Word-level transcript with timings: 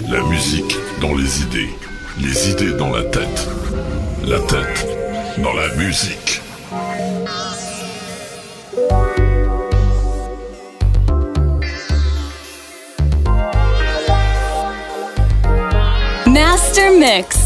La 0.00 0.22
musique 0.24 0.76
dans 1.00 1.14
les 1.14 1.42
idées, 1.42 1.70
les 2.18 2.50
idées 2.50 2.72
dans 2.72 2.90
la 2.90 3.02
tête, 3.04 3.48
la 4.24 4.38
tête 4.40 4.86
dans 5.38 5.52
la 5.52 5.74
musique. 5.74 6.40
Master 16.26 16.92
Mix. 16.92 17.41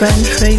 Riviera. 0.00 0.57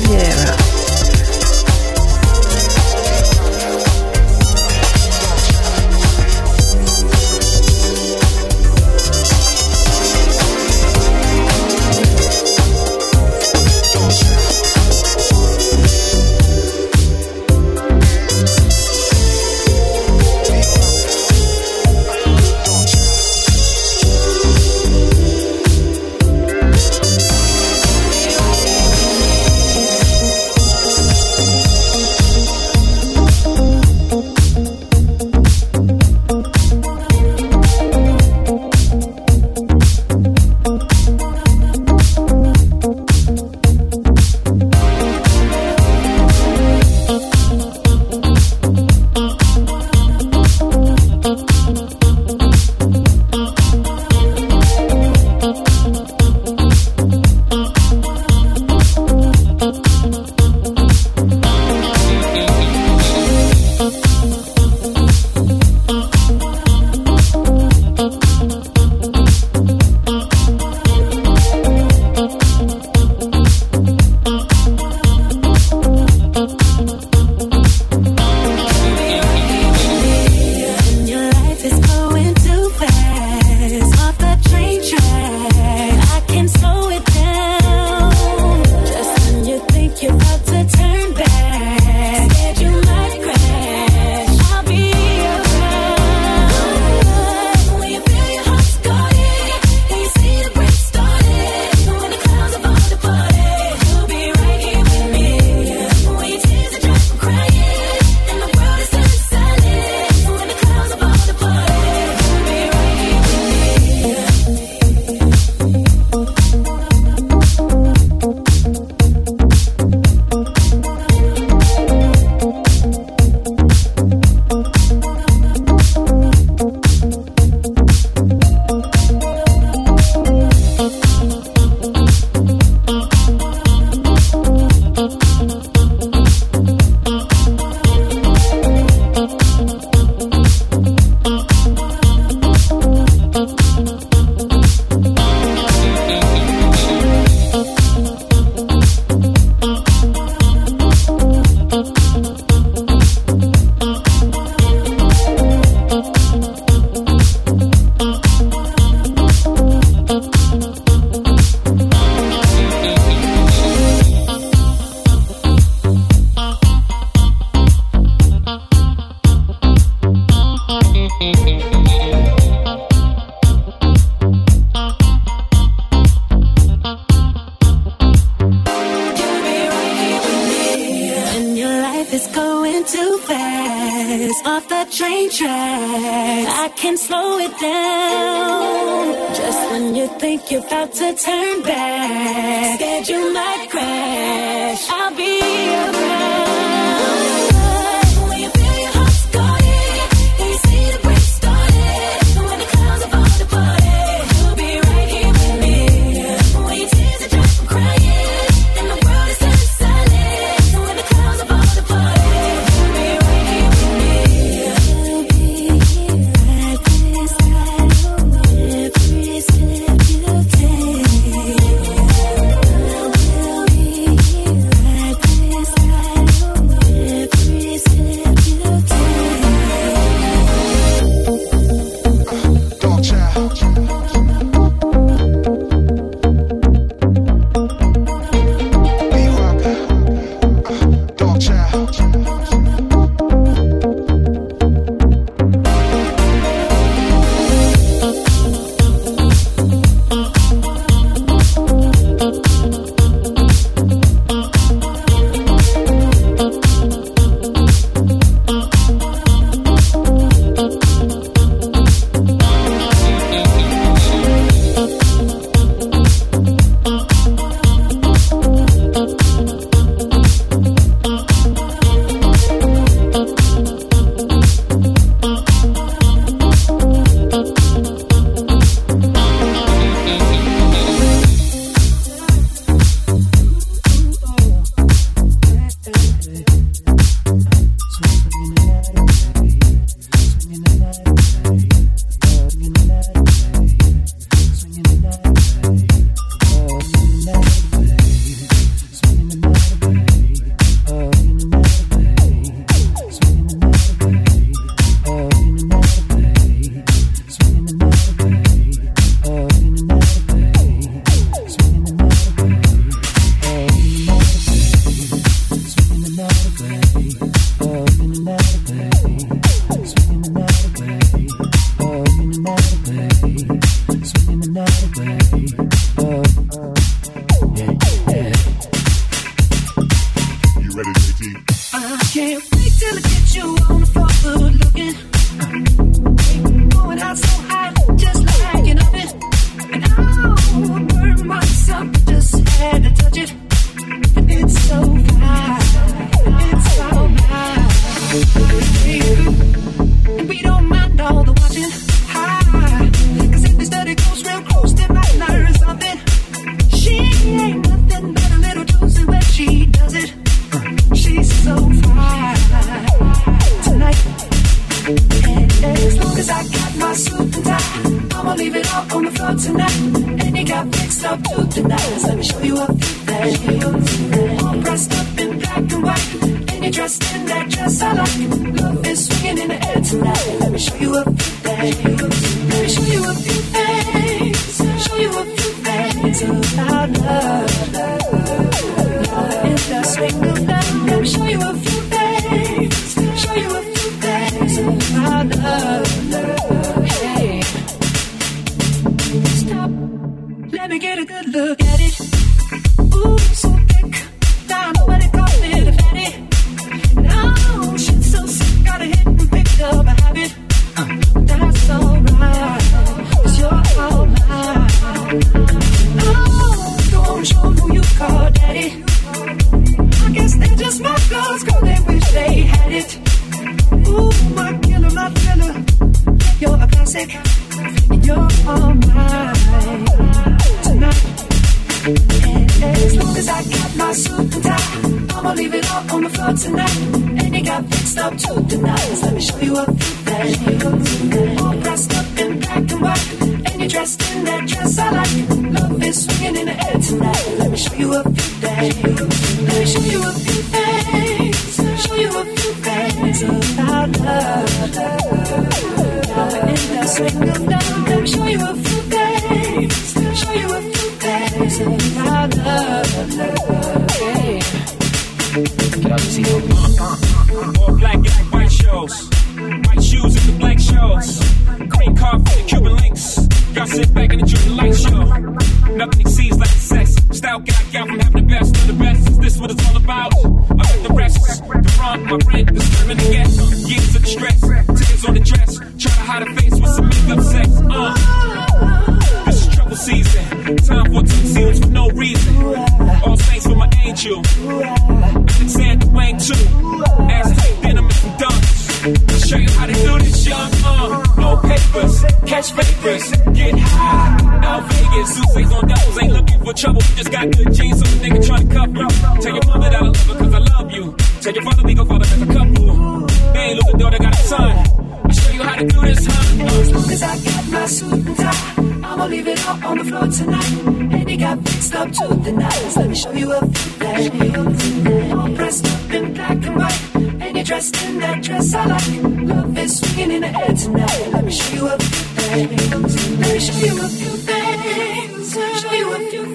Show 536.10 536.16
you 536.16 536.26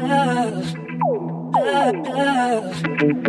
love. 0.00 0.74
Love. 2.06 2.82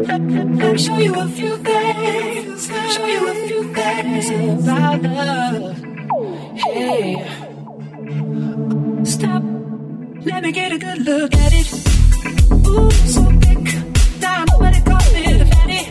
Let, 0.08 0.22
me 0.22 0.78
show 0.78 0.98
you 0.98 1.16
a 1.16 1.28
few 1.30 1.58
things. 1.58 2.68
Show 2.94 3.06
you 3.08 3.28
a 3.28 3.34
few 3.48 3.74
things 3.74 4.30
about 4.30 5.02
love. 5.02 5.78
Hey, 6.58 7.26
stop. 9.04 9.44
Let 10.26 10.44
me 10.44 10.52
get 10.52 10.74
a 10.74 10.78
good 10.78 11.00
look 11.00 11.34
at 11.34 11.54
it. 11.56 11.74
Ooh, 12.68 12.92
so 12.92 13.24
thick. 13.42 13.66
Now 14.22 14.42
I 14.42 14.46
know 14.46 14.58
what 14.60 14.74
they 14.74 14.82
call 14.82 15.02
it 15.02 15.48
fatty. 15.54 15.82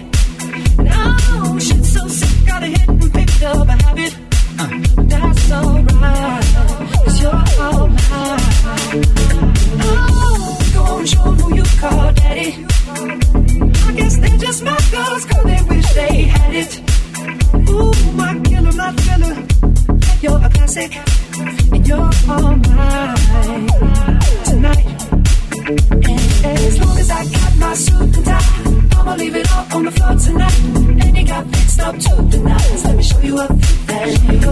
No, 0.84 1.58
shit 1.58 1.84
so 1.84 2.06
sick. 2.06 2.46
Got 2.46 2.62
a 2.62 2.66
hit 2.66 2.88
and 2.88 3.12
picked 3.12 3.42
up 3.42 3.66
a 3.66 3.82
habit. 3.82 4.27
But 4.58 4.70
that's 5.08 5.52
alright. 5.52 6.46
You're 7.20 7.44
all 7.64 7.86
mine. 7.88 9.04
Oh, 9.80 10.58
go 10.74 10.82
on, 10.82 11.06
show 11.06 11.26
'em 11.28 11.34
who 11.38 11.54
you 11.54 11.66
call 11.80 12.12
daddy. 12.14 12.66
I 13.86 13.92
guess 13.98 14.16
they're 14.18 14.38
just 14.38 14.60
my 14.64 14.78
girls, 14.90 15.24
they 15.48 15.60
wish 15.68 15.88
they 15.94 16.22
had 16.22 16.54
it. 16.62 16.72
Ooh, 17.70 17.92
my 18.20 18.32
killer, 18.48 18.72
my 18.72 18.90
thriller. 19.02 19.36
You're 20.22 20.44
a 20.44 20.50
classic, 20.50 20.92
and 21.72 21.86
you're 21.86 22.10
all 22.28 22.56
mine 22.56 24.18
tonight. 24.44 24.86
And 25.68 25.78
as 25.80 26.80
long 26.80 26.96
as 26.98 27.10
I 27.10 27.24
got 27.26 27.56
my 27.58 27.74
suit 27.74 28.00
and 28.00 28.24
tie, 28.24 28.98
I'ma 28.98 29.14
leave 29.16 29.36
it 29.36 29.52
all 29.52 29.66
on 29.76 29.84
the 29.84 29.90
floor 29.90 30.14
tonight. 30.16 30.60
And 31.04 31.14
you 31.14 31.26
got 31.26 31.46
fixed 31.46 31.80
up 31.80 31.94
to 31.94 32.22
the 32.22 32.38
nines. 32.38 32.84
Let 32.86 32.96
me 32.96 33.02
show 33.02 33.20
you 33.20 33.38
a 33.38 33.46
few 33.46 33.76
things. 33.84 34.44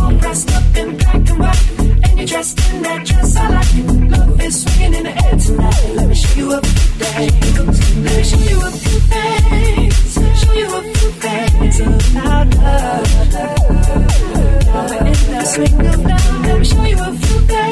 All 0.00 0.12
dressed 0.18 0.50
up 0.52 0.76
in 0.76 0.96
black 0.98 1.30
and 1.30 1.38
white, 1.38 1.80
and 2.04 2.18
you're 2.18 2.26
dressed 2.26 2.60
in 2.60 2.82
that 2.82 3.06
dress 3.06 3.36
I 3.36 3.48
like. 3.56 3.74
Love 4.10 4.40
is 4.42 4.62
swinging 4.62 4.94
in 4.94 5.04
the 5.04 5.24
air 5.24 5.36
tonight. 5.38 5.94
Let 5.94 6.08
me 6.08 6.14
show 6.14 6.36
you 6.36 6.52
a 6.52 6.60
few 6.60 6.88
things. 7.00 7.96
Let 8.04 8.16
me 8.18 8.24
show 8.24 8.42
you 8.50 8.60
a 8.60 8.70
few 8.70 8.98
things. 9.12 9.94
Show 10.44 10.52
you 10.52 10.68
a 10.76 10.82
few 10.92 11.10
things 11.24 11.80
about 11.80 12.54
love. 12.56 13.08
In 15.04 15.30
the 15.32 15.44
swing 15.46 15.86
of 15.86 16.04
love. 16.04 16.46
Let 16.46 16.58
me 16.58 16.64
show 16.66 16.84
you 16.84 16.98
a 17.00 17.12
few 17.14 17.40
things. 17.48 17.63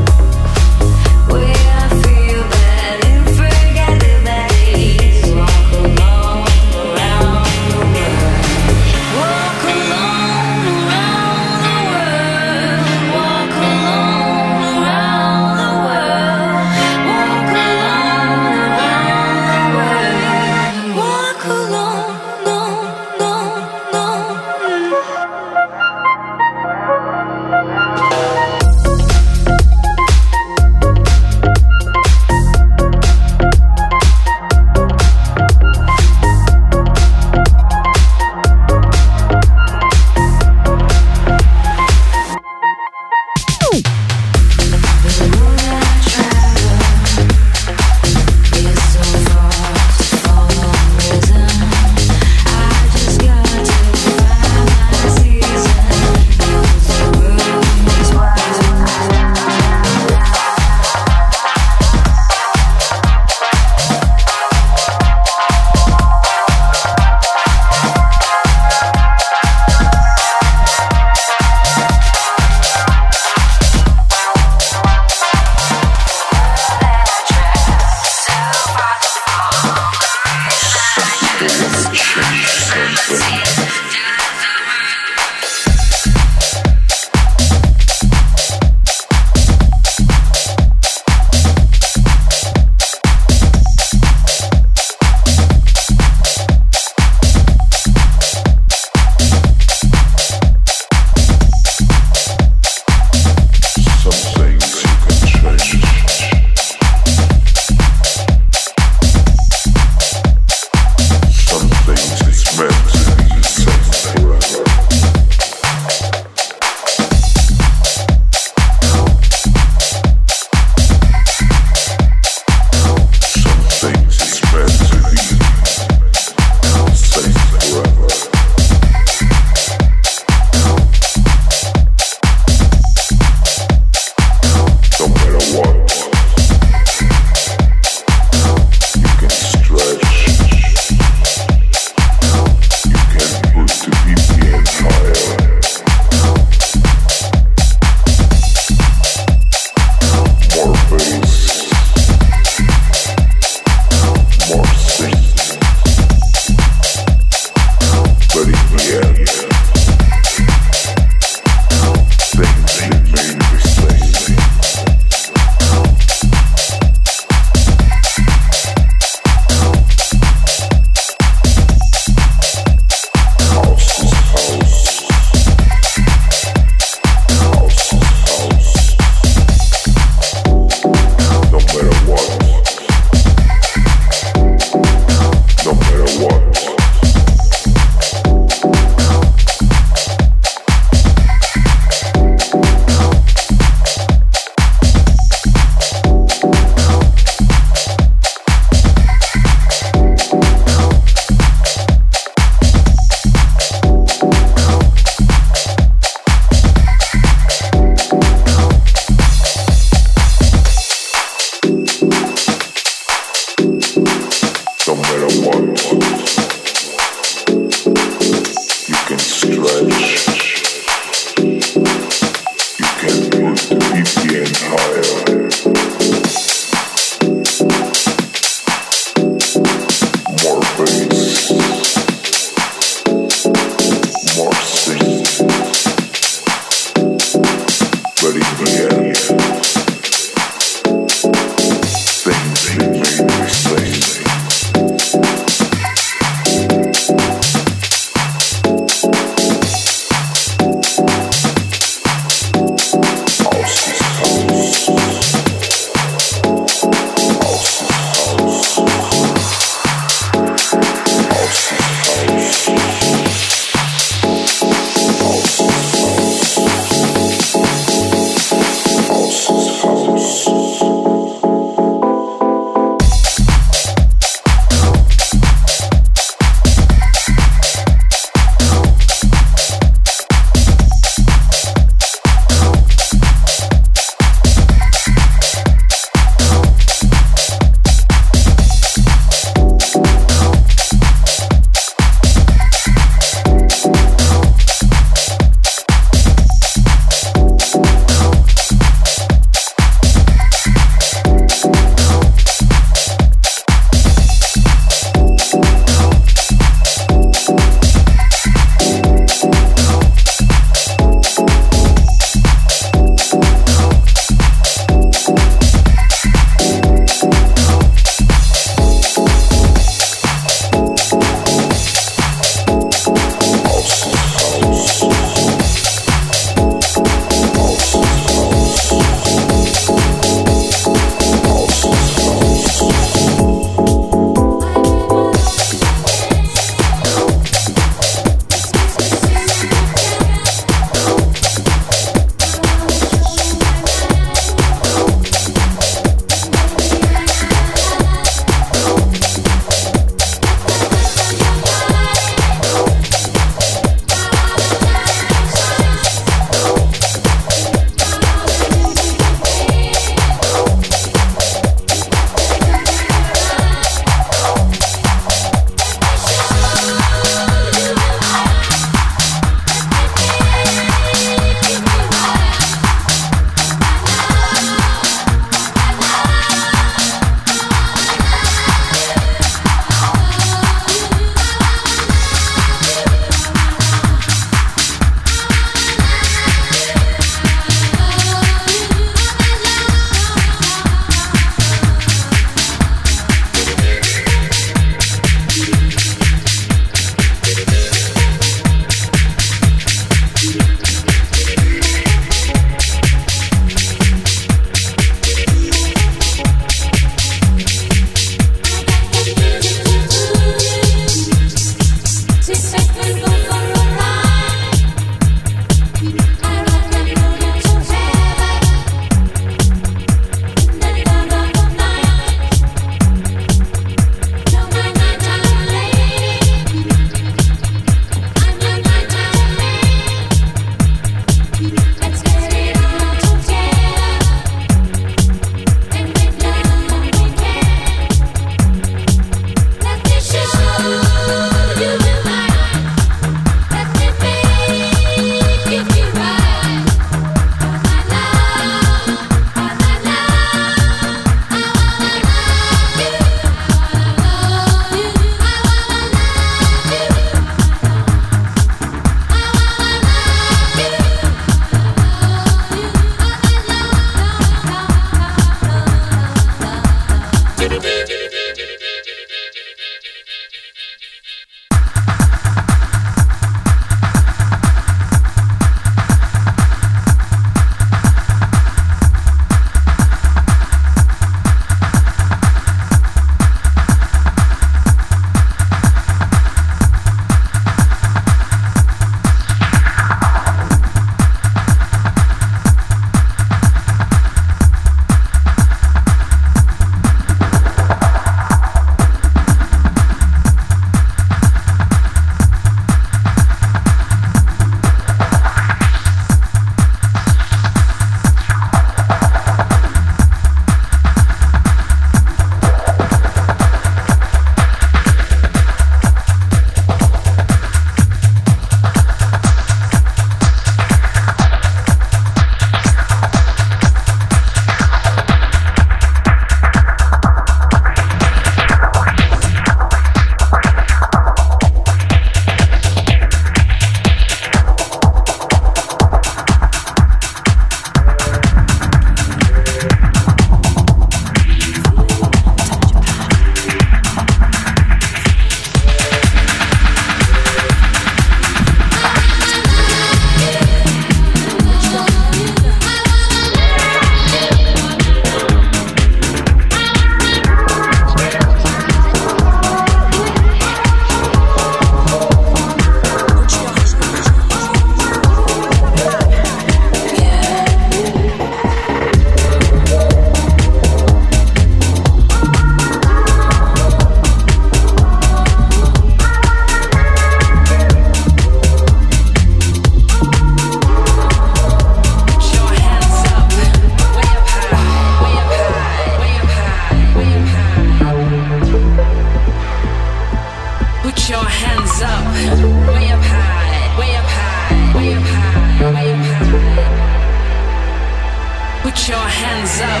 Put 598.82 599.08
your 599.08 599.18
hands 599.18 599.80
up, 599.80 600.00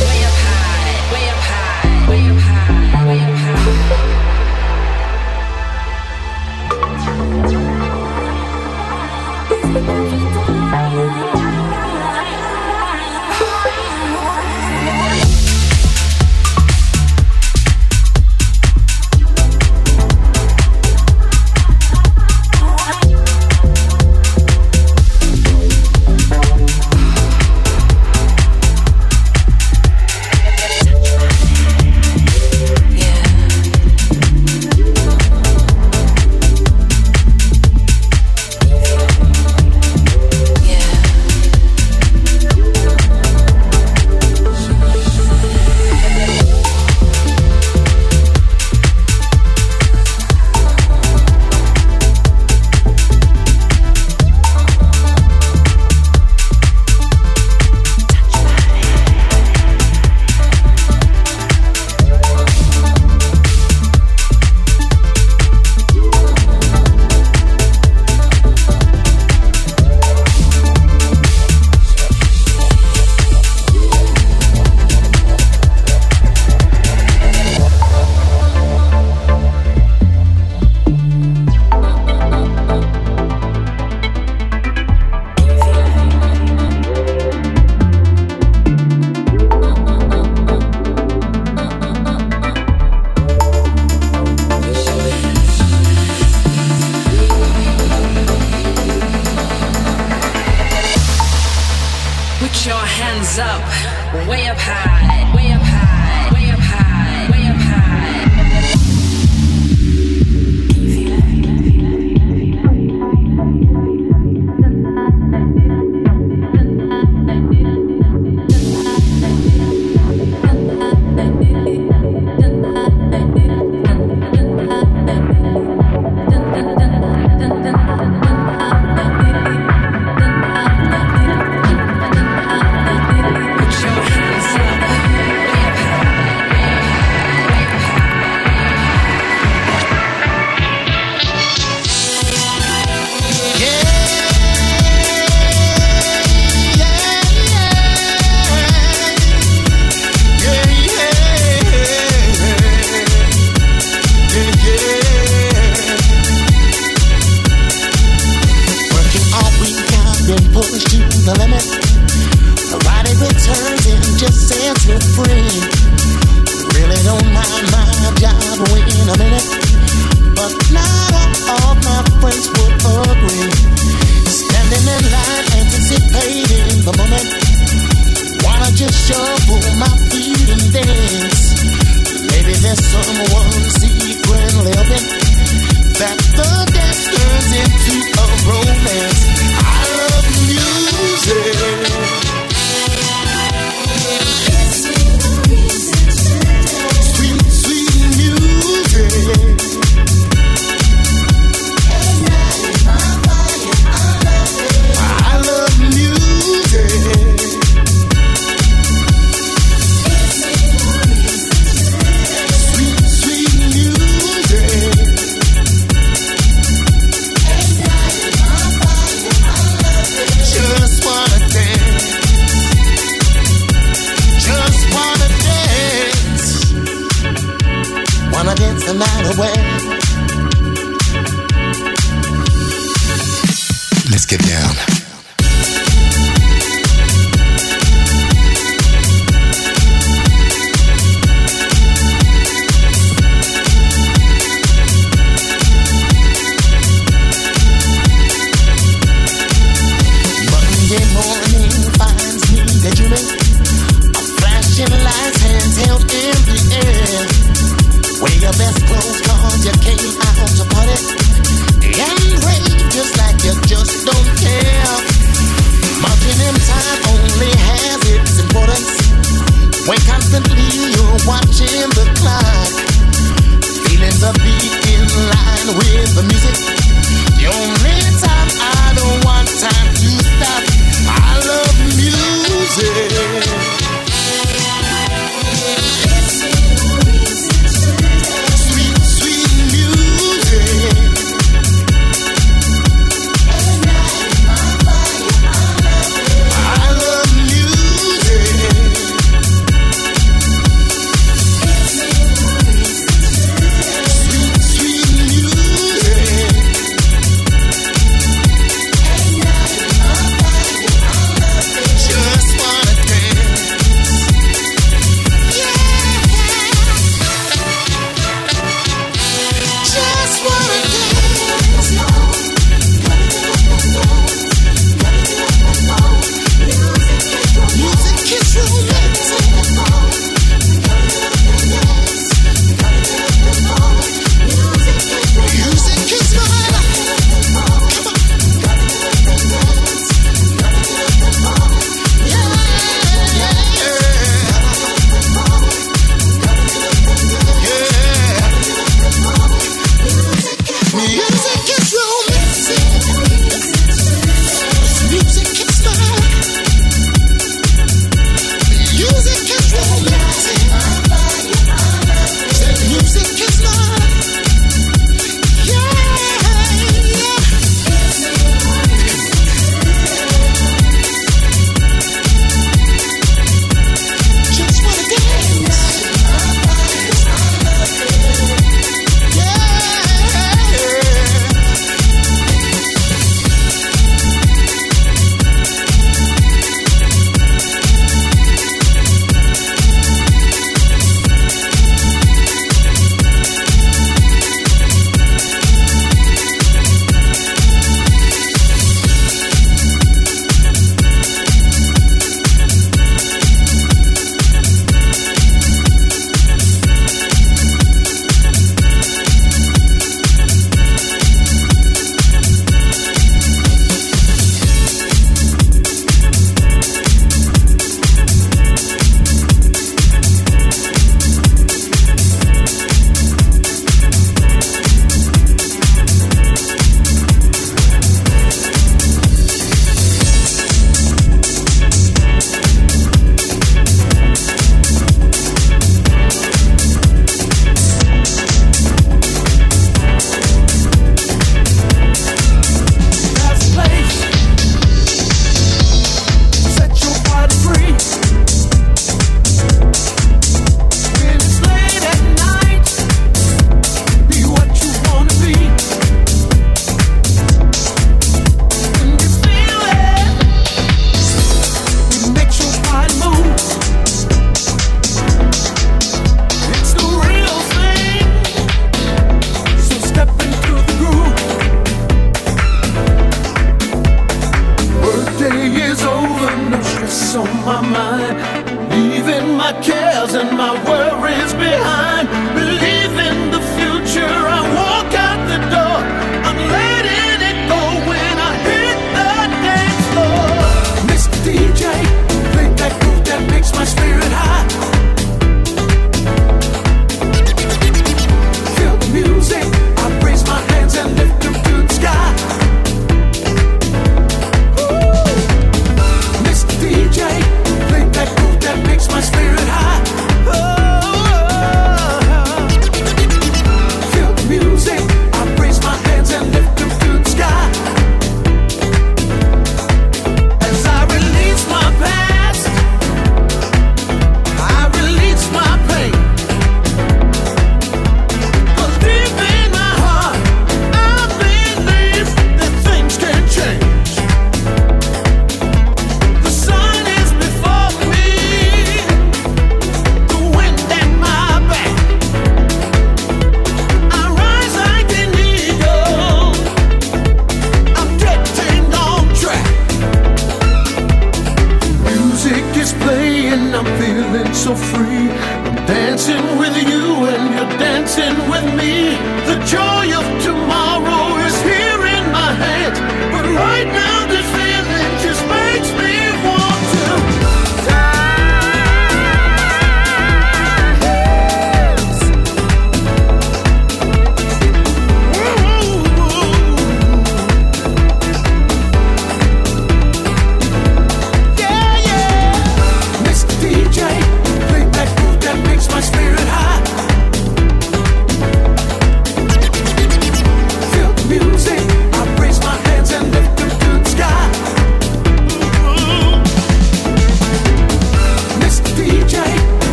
way 0.00 0.24
up 0.24 0.32
high. 0.32 0.51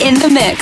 In 0.00 0.14
the 0.14 0.30
mix. 0.30 0.53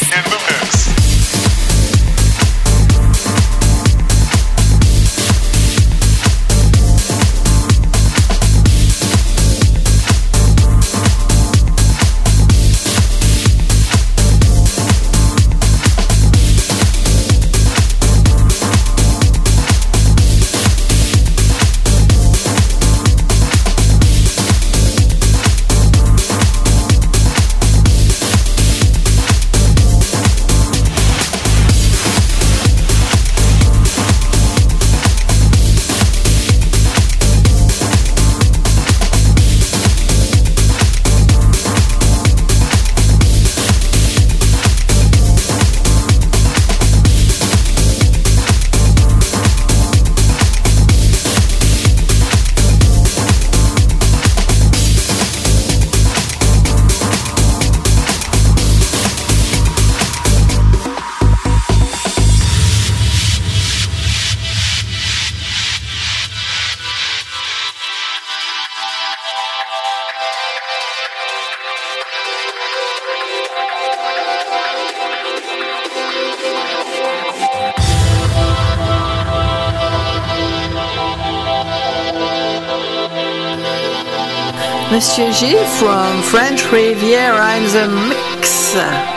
Monsieur 85.02 85.32
G 85.32 85.56
from 85.80 86.22
French 86.22 86.70
Riviera 86.70 87.56
in 87.56 87.64
the 87.72 87.88
mix. 88.08 89.11